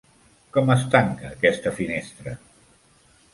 [0.55, 2.35] Com es tanca aquesta finestra?